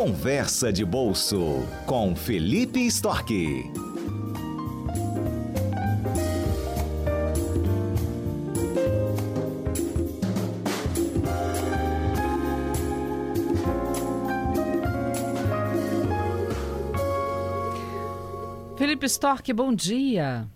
[0.00, 3.70] Conversa de Bolso com Felipe Storck.
[18.78, 20.48] Felipe Storck, bom dia.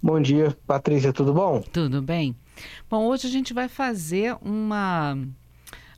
[0.00, 1.60] Bom dia, Patrícia, tudo bom?
[1.62, 2.36] Tudo bem.
[2.88, 5.18] Bom, hoje a gente vai fazer uma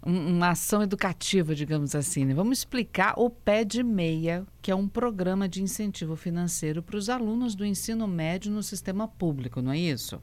[0.05, 2.25] uma ação educativa, digamos assim.
[2.25, 2.35] Né?
[2.35, 7.09] Vamos explicar o Pé de Meia, que é um programa de incentivo financeiro para os
[7.09, 10.21] alunos do ensino médio no sistema público, não é isso?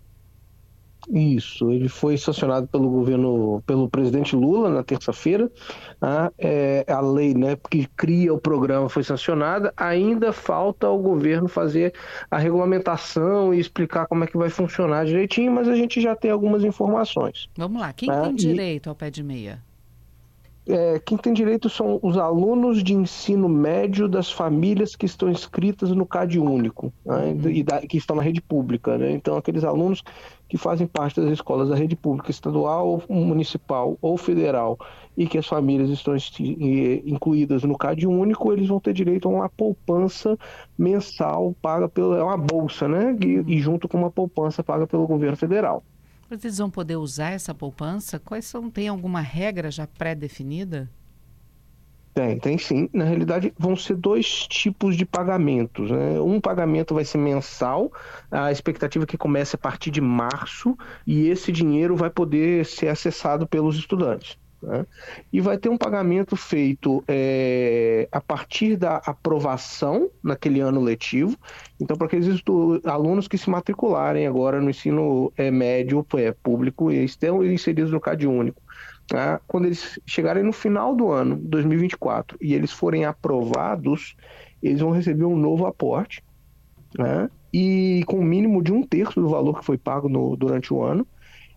[1.09, 5.51] Isso, ele foi sancionado pelo governo, pelo presidente Lula na terça-feira.
[5.99, 11.47] A, é, a lei né, que cria o programa foi sancionada, ainda falta o governo
[11.47, 11.91] fazer
[12.29, 16.29] a regulamentação e explicar como é que vai funcionar direitinho, mas a gente já tem
[16.29, 17.49] algumas informações.
[17.55, 18.21] Vamos lá, quem tá?
[18.21, 18.89] tem direito e...
[18.89, 19.70] ao pé de meia?
[20.67, 25.89] É, quem tem direito são os alunos de ensino médio das famílias que estão inscritas
[25.89, 27.49] no CAD único né, uhum.
[27.49, 28.97] e da, que estão na rede pública.
[28.97, 29.11] Né?
[29.11, 30.03] Então, aqueles alunos
[30.47, 34.77] que fazem parte das escolas da rede pública estadual, municipal ou federal
[35.17, 36.13] e que as famílias estão
[37.05, 40.37] incluídas no CAD único, eles vão ter direito a uma poupança
[40.77, 43.15] mensal paga pela é uma bolsa, né?
[43.23, 45.83] E, e junto com uma poupança paga pelo governo federal.
[46.31, 48.19] Eles vão poder usar essa poupança?
[48.19, 48.69] Quais são?
[48.71, 50.89] Tem alguma regra já pré-definida?
[52.13, 52.89] Tem, tem sim.
[52.93, 55.89] Na realidade, vão ser dois tipos de pagamentos.
[55.91, 56.19] Né?
[56.19, 57.91] Um pagamento vai ser mensal,
[58.29, 62.89] a expectativa é que comece a partir de março, e esse dinheiro vai poder ser
[62.89, 64.37] acessado pelos estudantes.
[64.61, 64.85] Né?
[65.33, 71.35] E vai ter um pagamento feito é, a partir da aprovação naquele ano letivo.
[71.79, 72.41] Então, para aqueles
[72.85, 77.99] alunos que se matricularem agora no ensino é, médio é, público e estão inseridos no
[77.99, 78.61] CAD único,
[79.11, 79.39] né?
[79.47, 84.15] quando eles chegarem no final do ano, 2024, e eles forem aprovados,
[84.61, 86.23] eles vão receber um novo aporte,
[86.97, 87.29] né?
[87.51, 90.83] e com o mínimo de um terço do valor que foi pago no, durante o
[90.83, 91.05] ano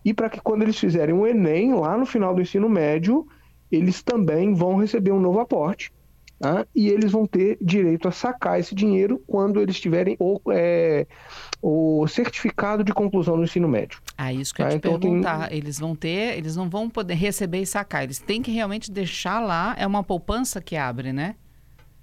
[0.05, 3.27] e para que quando eles fizerem o Enem, lá no final do ensino médio,
[3.71, 5.91] eles também vão receber um novo aporte.
[6.37, 6.67] Tá?
[6.75, 11.07] E eles vão ter direito a sacar esse dinheiro quando eles tiverem o, é,
[11.61, 13.99] o certificado de conclusão do ensino médio.
[14.17, 14.79] Ah, isso que eu ia tá?
[14.79, 15.49] te então, perguntar.
[15.49, 15.57] Tem...
[15.57, 18.03] Eles vão ter, eles não vão poder receber e sacar.
[18.03, 19.75] Eles têm que realmente deixar lá.
[19.79, 21.35] É uma poupança que abre, né?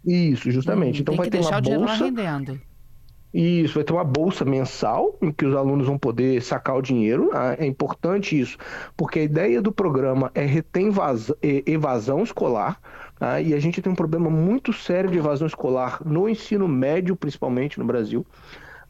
[0.05, 1.01] Isso, justamente.
[1.01, 1.59] Hum, então vai ter uma bolsa.
[1.59, 2.61] O dinheiro lá rendendo.
[3.33, 7.31] Isso, vai ter uma bolsa mensal em que os alunos vão poder sacar o dinheiro.
[7.33, 8.59] Ah, é importante isso,
[8.97, 10.83] porque a ideia do programa é reter
[11.67, 12.79] evasão escolar.
[13.19, 13.41] Tá?
[13.41, 17.79] E a gente tem um problema muito sério de evasão escolar no ensino médio, principalmente
[17.79, 18.27] no Brasil.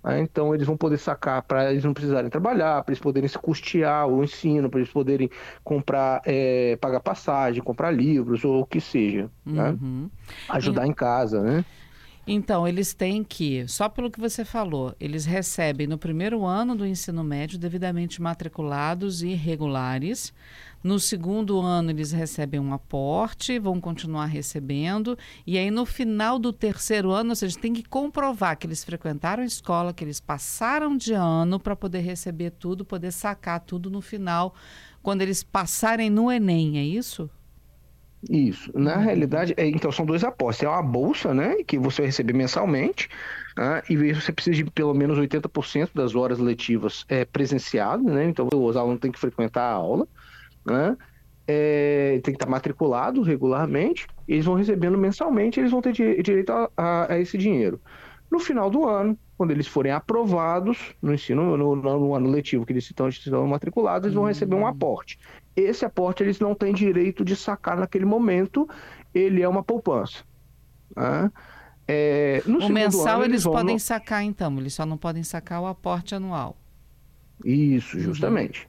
[0.03, 3.39] Ah, então eles vão poder sacar para eles não precisarem trabalhar, para eles poderem se
[3.39, 5.31] custear o ensino, para eles poderem
[5.63, 9.71] comprar, é, pagar passagem, comprar livros ou o que seja, né?
[9.81, 10.03] uhum.
[10.03, 10.35] né?
[10.49, 10.91] ajudar e...
[10.91, 11.65] em casa, né?
[12.25, 16.87] Então, eles têm que, só pelo que você falou, eles recebem no primeiro ano do
[16.87, 20.33] ensino médio devidamente matriculados e regulares.
[20.85, 25.19] No segundo ano, eles recebem um aporte, vão continuar recebendo.
[25.45, 29.43] E aí, no final do terceiro ano, ou seja, tem que comprovar que eles frequentaram
[29.43, 34.01] a escola, que eles passaram de ano para poder receber tudo, poder sacar tudo no
[34.01, 34.55] final,
[35.03, 37.29] quando eles passarem no Enem, é isso?
[38.31, 38.71] Isso.
[38.79, 39.03] Na uhum.
[39.03, 40.65] realidade, é, então são dois apostas.
[40.65, 41.57] É uma bolsa, né?
[41.67, 43.09] Que você vai receber mensalmente.
[43.57, 48.25] Né, e você precisa de pelo menos 80% das horas letivas é, presenciado, né?
[48.25, 50.07] Então os alunos têm que frequentar a aula,
[50.65, 50.97] né?
[51.47, 54.07] É, tem que estar matriculado regularmente.
[54.27, 57.81] Eles vão recebendo mensalmente, eles vão ter direito a, a, a esse dinheiro.
[58.31, 62.73] No final do ano, quando eles forem aprovados no ensino, no, no ano letivo que
[62.73, 64.67] eles estão, estão matriculados, eles vão receber um uhum.
[64.69, 65.19] aporte.
[65.57, 68.69] Esse aporte eles não têm direito de sacar naquele momento,
[69.13, 70.23] ele é uma poupança.
[70.97, 71.29] Né?
[71.89, 73.81] É, o mensal ano, eles, eles podem no...
[73.81, 76.57] sacar então, eles só não podem sacar o aporte anual.
[77.45, 78.05] Isso, uhum.
[78.05, 78.69] justamente.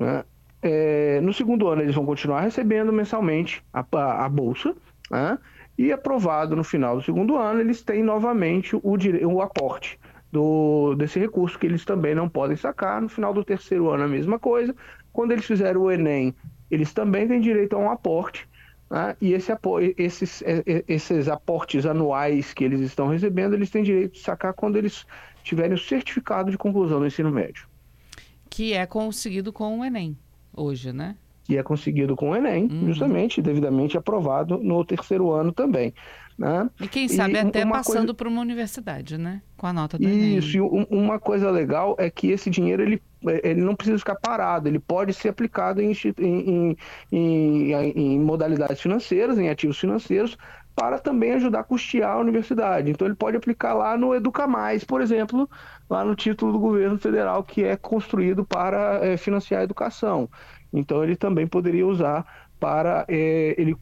[0.00, 0.04] Uhum.
[0.04, 0.24] Né?
[0.60, 4.74] É, no segundo ano eles vão continuar recebendo mensalmente a, a, a bolsa,
[5.12, 5.38] né?
[5.78, 9.96] E aprovado no final do segundo ano, eles têm novamente o, o aporte
[10.32, 13.00] do, desse recurso, que eles também não podem sacar.
[13.00, 14.74] No final do terceiro ano, a mesma coisa.
[15.12, 16.34] Quando eles fizeram o Enem,
[16.68, 18.48] eles também têm direito a um aporte.
[18.90, 19.16] Né?
[19.20, 19.52] E esse,
[19.96, 20.42] esses,
[20.88, 25.06] esses aportes anuais que eles estão recebendo, eles têm direito de sacar quando eles
[25.44, 27.68] tiverem o certificado de conclusão do ensino médio.
[28.50, 30.18] Que é conseguido com o Enem,
[30.52, 31.16] hoje, né?
[31.48, 32.86] Que é conseguido com o Enem, uhum.
[32.88, 35.94] justamente, devidamente aprovado no terceiro ano também.
[36.36, 36.68] Né?
[36.78, 38.14] E quem sabe e até passando coisa...
[38.14, 39.40] para uma universidade, né?
[39.56, 40.86] Com a nota do Isso, Enem.
[40.90, 43.02] e uma coisa legal é que esse dinheiro ele,
[43.42, 46.76] ele não precisa ficar parado, ele pode ser aplicado em, em,
[47.10, 50.36] em, em modalidades financeiras, em ativos financeiros,
[50.76, 52.90] para também ajudar a custear a universidade.
[52.90, 55.50] Então ele pode aplicar lá no Educa Mais, por exemplo,
[55.90, 60.28] lá no título do governo federal que é construído para é, financiar a educação.
[60.72, 62.26] Então ele também poderia usar
[62.60, 63.76] para é, ele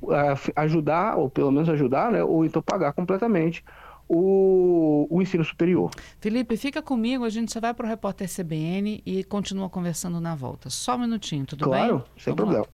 [0.54, 3.64] ajudar, ou pelo menos ajudar, né, ou então pagar completamente
[4.08, 5.90] o, o, ensino superior.
[6.20, 10.34] Felipe, fica comigo, a gente só vai para o repórter CBN e continua conversando na
[10.34, 10.70] volta.
[10.70, 11.88] Só um minutinho, tudo claro, bem?
[11.88, 12.64] Claro, sem Vamos problema.
[12.64, 12.75] Lá.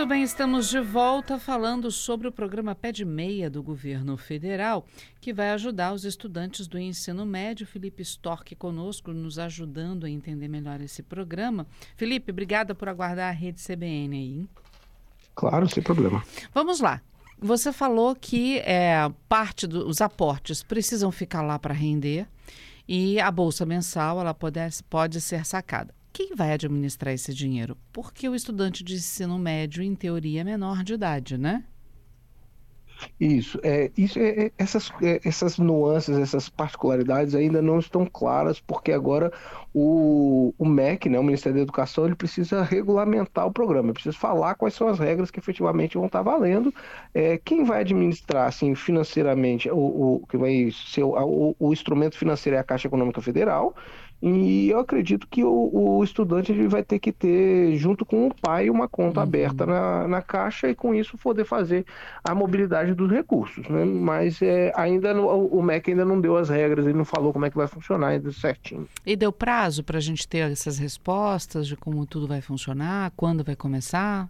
[0.00, 4.86] Muito bem, estamos de volta falando sobre o programa Pé de Meia do governo federal,
[5.20, 7.66] que vai ajudar os estudantes do ensino médio.
[7.66, 11.66] Felipe Storck conosco, nos ajudando a entender melhor esse programa.
[11.98, 14.48] Felipe, obrigada por aguardar a rede CBN aí.
[15.34, 16.24] Claro, sem problema.
[16.54, 17.02] Vamos lá.
[17.38, 22.26] Você falou que é, parte dos aportes precisam ficar lá para render
[22.88, 25.99] e a bolsa mensal ela pode, pode ser sacada.
[26.12, 27.76] Quem vai administrar esse dinheiro?
[27.92, 31.64] Porque o estudante de ensino médio, em teoria, é menor de idade, né?
[33.18, 38.60] Isso, é, isso é, é, essas, é, essas nuances, essas particularidades ainda não estão claras,
[38.60, 39.32] porque agora
[39.72, 44.54] o, o MEC, né, o Ministério da Educação, ele precisa regulamentar o programa, precisa falar
[44.54, 46.72] quais são as regras que efetivamente vão estar valendo.
[47.14, 52.56] É, quem vai administrar assim, financeiramente, o, o que vai ser o, o instrumento financeiro
[52.56, 53.74] é a Caixa Econômica Federal,
[54.22, 58.34] e eu acredito que o, o, estudante ele vai ter que ter, junto com o
[58.34, 59.24] pai, uma conta uhum.
[59.24, 61.86] aberta na, na Caixa e com isso poder fazer
[62.22, 63.66] a mobilidade dos recursos.
[63.68, 63.84] Né?
[63.84, 67.50] Mas é, ainda o MEC ainda não deu as regras, ele não falou como é
[67.50, 68.86] que vai funcionar ainda certinho.
[69.06, 73.42] E deu prazo para a gente ter essas respostas de como tudo vai funcionar, quando
[73.42, 74.28] vai começar?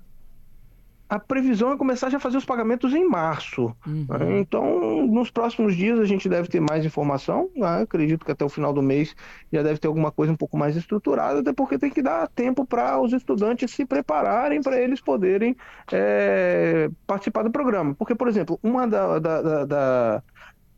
[1.10, 3.74] A previsão é começar já a fazer os pagamentos em março.
[3.84, 4.06] Uhum.
[4.08, 4.38] Né?
[4.38, 7.50] Então, nos próximos dias a gente deve ter mais informação.
[7.56, 7.82] Né?
[7.82, 9.16] Acredito que até o final do mês
[9.52, 12.64] já deve ter alguma coisa um pouco mais estruturada, até porque tem que dar tempo
[12.64, 15.56] para os estudantes se prepararem para eles poderem
[15.90, 17.92] é, participar do programa.
[17.92, 20.22] Porque, por exemplo, uma da, da, da, da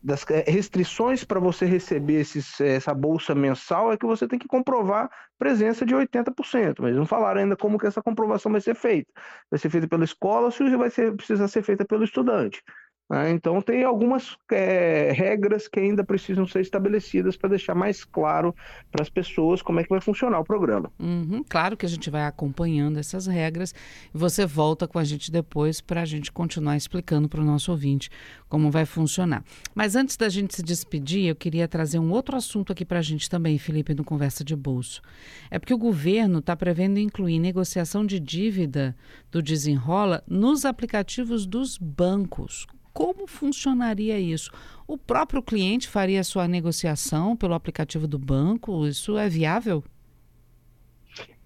[0.03, 4.49] das é, restrições para você receber esses, essa bolsa mensal é que você tem que
[4.49, 5.09] comprovar
[5.39, 9.13] presença de 80%, mas não falaram ainda como que essa comprovação vai ser feita.
[9.51, 12.63] Vai ser feita pela escola ou se vai ser, precisar ser feita pelo estudante.
[13.11, 13.31] Né?
[13.31, 18.55] Então, tem algumas é, regras que ainda precisam ser estabelecidas para deixar mais claro
[18.91, 20.91] para as pessoas como é que vai funcionar o programa.
[20.99, 23.75] Uhum, claro que a gente vai acompanhando essas regras
[24.15, 27.71] e você volta com a gente depois para a gente continuar explicando para o nosso
[27.71, 28.11] ouvinte
[28.49, 29.45] como vai funcionar.
[29.75, 33.03] Mas antes da gente se despedir, eu queria trazer um outro assunto aqui para a
[33.03, 35.03] gente também, Felipe, no Conversa de Bolso.
[35.51, 38.97] É porque o governo está prevendo incluir negociação de dívida
[39.31, 42.67] do Desenrola nos aplicativos dos bancos.
[42.93, 44.51] Como funcionaria isso?
[44.87, 48.87] O próprio cliente faria a sua negociação pelo aplicativo do banco?
[48.87, 49.83] Isso é viável?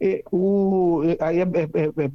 [0.00, 2.10] É, o, aí é, é, é, é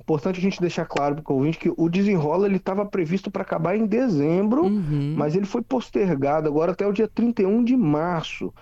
[0.00, 3.42] importante a gente deixar claro para o ouvinte que o desenrola ele estava previsto para
[3.42, 5.14] acabar em dezembro, uhum.
[5.16, 8.52] mas ele foi postergado agora até o dia 31 de março,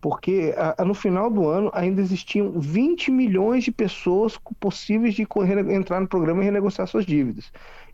[0.00, 5.26] porque a, a, no final do ano ainda existiam 20 milhões de pessoas possíveis de
[5.70, 7.50] entrar no programa e renegociar suas dívidas.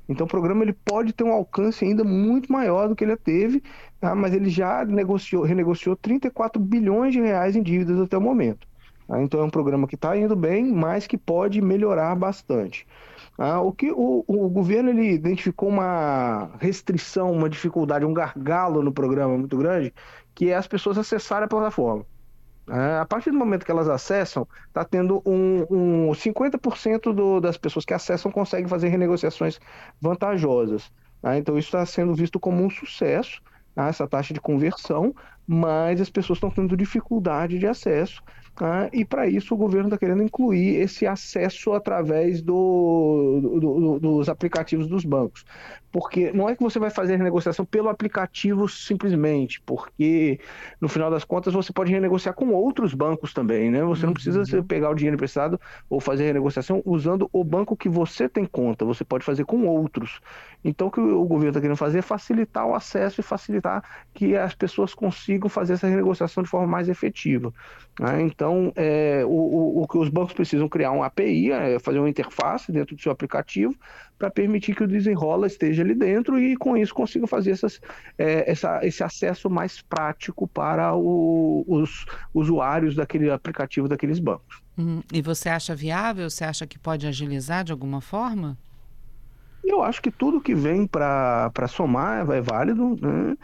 [0.09, 3.63] Então o programa ele pode ter um alcance ainda muito maior do que ele teve,
[4.01, 4.15] tá?
[4.15, 8.67] mas ele já negociou, renegociou 34 bilhões de reais em dívidas até o momento.
[9.09, 9.21] Tá?
[9.21, 12.87] Então é um programa que está indo bem, mas que pode melhorar bastante.
[13.39, 18.93] Ah, o que o, o, governo ele identificou uma restrição, uma dificuldade, um gargalo no
[18.93, 19.93] programa muito grande,
[20.35, 22.07] que é as pessoas acessarem a plataforma.
[22.69, 27.57] É, a partir do momento que elas acessam, está tendo um, um 50% do, das
[27.57, 29.61] pessoas que acessam conseguem fazer renegociações
[30.01, 30.91] vantajosas.
[31.23, 31.37] Tá?
[31.37, 33.41] Então isso está sendo visto como um sucesso,
[33.75, 33.87] tá?
[33.87, 35.15] essa taxa de conversão,
[35.47, 38.23] mas as pessoas estão tendo dificuldade de acesso.
[38.57, 38.89] Tá?
[38.91, 44.29] E para isso o governo está querendo incluir esse acesso através do, do, do, dos
[44.31, 45.45] aplicativos dos bancos.
[45.93, 50.41] Porque não é que você vai fazer a renegociação pelo aplicativo simplesmente, porque
[50.81, 53.83] no final das contas você pode renegociar com outros bancos também, né?
[53.85, 54.65] Você não precisa uhum.
[54.65, 59.05] pegar o dinheiro emprestado ou fazer renegociação usando o banco que você tem conta, você
[59.05, 60.21] pode fazer com outros.
[60.65, 63.85] Então o que o governo está querendo fazer é facilitar o acesso e facilitar
[64.15, 67.53] que as pessoas consigam fazer essa renegociação de forma mais efetiva.
[67.99, 68.23] Né?
[68.23, 72.09] Então, é, o, o, o, que os bancos precisam criar uma API, é fazer uma
[72.09, 73.75] interface dentro do seu aplicativo
[74.19, 77.81] para permitir que o desenrola esteja ali dentro e com isso consiga fazer essas,
[78.19, 84.63] é, essa, esse acesso mais prático para o, os usuários daquele aplicativo daqueles bancos.
[84.79, 86.29] Hum, e você acha viável?
[86.29, 88.57] Você acha que pode agilizar de alguma forma?
[89.67, 92.97] Eu acho que tudo que vem para somar é válido.
[93.01, 93.37] Né?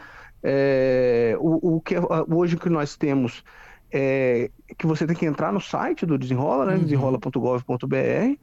[0.43, 1.95] É, o, o que
[2.27, 3.43] hoje que nós temos
[3.95, 6.73] é, que você tem que entrar no site do Desenrola, né?
[6.73, 6.83] Uhum.
[6.83, 8.37] desenrola.gov.br.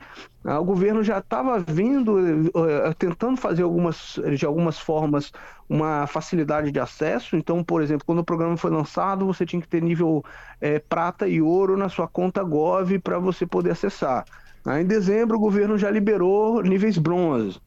[0.44, 5.32] Ah, o governo já estava vindo, uh, tentando fazer algumas, de algumas formas
[5.68, 7.34] uma facilidade de acesso.
[7.34, 10.24] Então, por exemplo, quando o programa foi lançado, você tinha que ter nível
[10.60, 14.24] é, prata e ouro na sua conta Gov para você poder acessar.
[14.64, 17.60] Ah, em dezembro, o governo já liberou níveis bronze.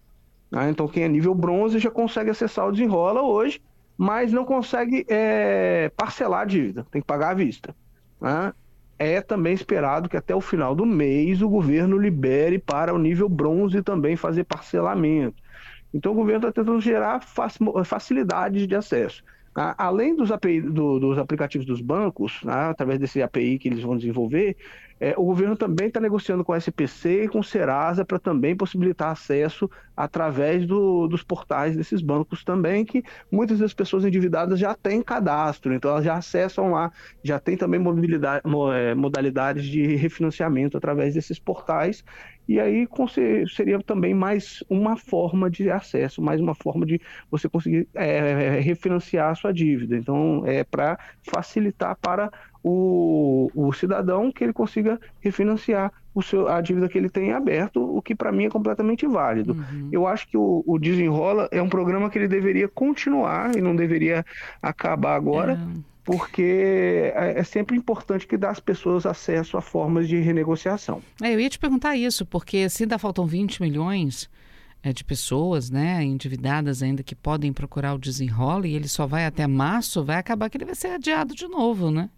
[0.54, 3.60] Ah, então, quem é nível bronze já consegue acessar o Desenrola hoje
[3.98, 7.76] mas não consegue é, parcelar a dívida, tem que pagar à vista.
[8.20, 8.54] Né?
[8.98, 13.28] É também esperado que até o final do mês o governo libere para o nível
[13.28, 15.42] bronze também fazer parcelamento.
[15.94, 17.22] Então o governo está tentando gerar
[17.86, 19.24] facilidades de acesso.
[19.54, 19.76] Tá?
[19.78, 23.96] Além dos, API, do, dos aplicativos dos bancos, né, através desse API que eles vão
[23.96, 24.58] desenvolver,
[25.04, 28.56] é, o governo também está negociando com a SPC e com o Serasa para também
[28.56, 34.74] possibilitar acesso através do, dos portais desses bancos também, que muitas das pessoas endividadas já
[34.74, 36.90] têm cadastro, então elas já acessam lá,
[37.22, 37.82] já tem também
[38.74, 42.02] é, modalidades de refinanciamento através desses portais,
[42.48, 42.88] e aí
[43.54, 49.32] seria também mais uma forma de acesso, mais uma forma de você conseguir é, refinanciar
[49.32, 49.96] a sua dívida.
[49.96, 52.32] Então, é para facilitar para
[52.64, 57.84] o, o cidadão que ele consiga refinanciar o seu, a dívida que ele tem aberto,
[57.84, 59.54] o que para mim é completamente válido.
[59.54, 59.90] Uhum.
[59.92, 63.76] Eu acho que o, o, Desenrola é um programa que ele deveria continuar e não
[63.76, 64.26] deveria
[64.62, 65.54] acabar agora.
[65.54, 65.94] É.
[66.06, 71.02] Porque é, é sempre importante que dá às pessoas acesso a formas de renegociação.
[71.22, 74.30] É, eu ia te perguntar isso, porque se ainda faltam 20 milhões,
[74.84, 79.26] é, de pessoas, né, endividadas ainda que podem procurar o desenrola e ele só vai
[79.26, 82.10] até março, vai acabar que ele vai ser adiado de novo, né?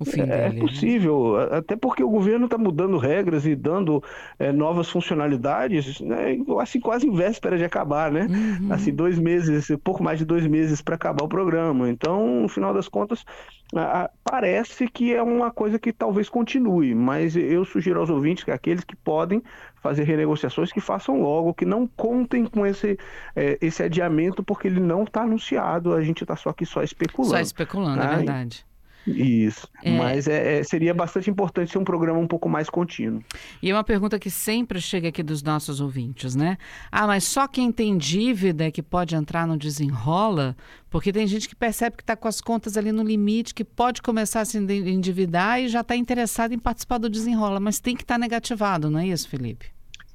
[0.00, 0.58] O fim é, dele.
[0.58, 1.58] É possível, né?
[1.58, 4.02] até porque o governo está mudando regras e dando
[4.38, 8.26] é, novas funcionalidades, né, assim, quase em véspera de acabar, né?
[8.30, 8.72] Uhum.
[8.72, 11.90] Assim, dois meses, pouco mais de dois meses para acabar o programa.
[11.90, 13.26] Então, no final das contas,
[13.74, 18.42] a, a, parece que é uma coisa que talvez continue, mas eu sugiro aos ouvintes
[18.42, 19.42] que aqueles que podem
[19.82, 22.98] fazer renegociações que façam logo, que não contem com esse,
[23.36, 27.34] é, esse adiamento, porque ele não está anunciado, a gente está só aqui só especulando.
[27.34, 28.16] Só especulando, é né?
[28.16, 28.69] verdade.
[29.06, 29.96] Isso, é...
[29.96, 33.22] mas é, é, seria bastante importante ser um programa um pouco mais contínuo.
[33.62, 36.58] E é uma pergunta que sempre chega aqui dos nossos ouvintes, né?
[36.92, 40.54] Ah, mas só quem tem dívida é que pode entrar no desenrola?
[40.90, 44.02] Porque tem gente que percebe que está com as contas ali no limite, que pode
[44.02, 48.02] começar a se endividar e já está interessado em participar do desenrola, mas tem que
[48.02, 49.66] estar tá negativado, não é isso, Felipe?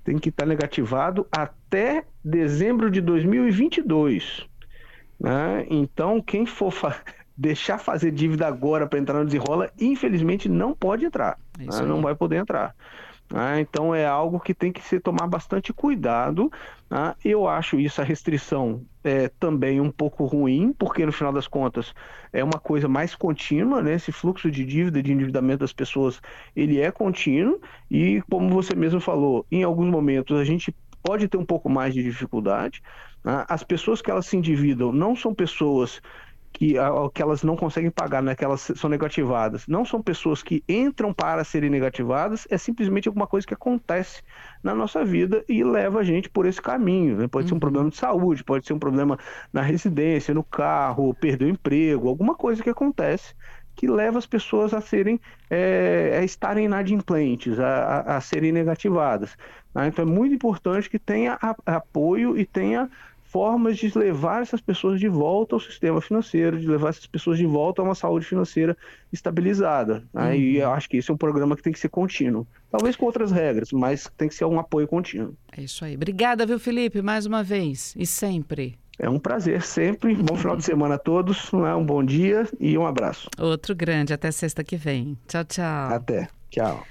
[0.03, 4.45] Tem que estar tá negativado até dezembro de 2022.
[5.19, 5.65] Né?
[5.69, 6.71] Então, quem for
[7.37, 11.37] deixar fazer dívida agora para entrar no desenrola, infelizmente não pode entrar.
[11.59, 11.81] É né?
[11.81, 12.73] Não vai poder entrar.
[13.31, 13.59] Né?
[13.61, 16.51] Então é algo que tem que se tomar bastante cuidado.
[16.89, 17.15] Né?
[17.23, 21.93] Eu acho isso a restrição é, também um pouco ruim, porque no final das contas
[22.31, 23.93] é uma coisa mais contínua, né?
[23.93, 26.21] Esse fluxo de dívida, de endividamento das pessoas,
[26.55, 31.37] ele é contínuo e como você mesmo falou, em alguns momentos a gente pode ter
[31.37, 32.81] um pouco mais de dificuldade.
[33.23, 33.45] Né?
[33.47, 36.01] As pessoas que elas se endividam não são pessoas
[36.55, 36.75] que,
[37.13, 41.13] que elas não conseguem pagar, né, que elas são negativadas, não são pessoas que entram
[41.13, 44.23] para serem negativadas, é simplesmente alguma coisa que acontece
[44.63, 47.17] na nossa vida e leva a gente por esse caminho.
[47.17, 47.27] Né?
[47.27, 47.47] Pode uhum.
[47.49, 47.59] ser um uhum.
[47.59, 49.19] problema de saúde, pode ser um problema
[49.51, 53.35] na residência, no carro, perder o emprego, alguma coisa que acontece
[53.75, 55.19] que leva as pessoas a serem
[55.49, 59.37] é, a estarem inadimplentes, a, a, a serem negativadas.
[59.73, 59.87] Né?
[59.87, 62.89] Então é muito importante que tenha apoio e tenha
[63.35, 67.45] formas de levar essas pessoas de volta ao sistema financeiro, de levar essas pessoas de
[67.45, 68.77] volta a uma saúde financeira
[69.11, 70.05] estabilizada.
[70.13, 70.29] Né?
[70.29, 70.35] Uhum.
[70.35, 72.47] E eu acho que esse é um programa que tem que ser contínuo.
[72.71, 75.35] Talvez com outras regras, mas tem que ser um apoio contínuo.
[75.51, 75.95] É isso aí.
[75.95, 78.79] Obrigada, viu, Felipe, mais uma vez e sempre.
[78.97, 80.15] É um prazer sempre.
[80.15, 81.51] Bom final de semana a todos.
[81.53, 83.27] Um bom dia e um abraço.
[83.37, 84.13] Outro grande.
[84.13, 85.17] Até sexta que vem.
[85.27, 85.89] Tchau, tchau.
[85.93, 86.29] Até.
[86.49, 86.81] Tchau.